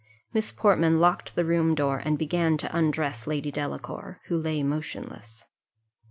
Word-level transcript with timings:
Miss 0.33 0.51
Portman 0.51 0.99
locked 0.99 1.35
the 1.35 1.45
room 1.45 1.75
door, 1.75 2.01
and 2.03 2.17
began 2.17 2.57
to 2.57 2.75
undress 2.75 3.27
Lady 3.27 3.51
Delacour, 3.51 4.19
who 4.25 4.37
lay 4.39 4.63
motionless. 4.63 5.45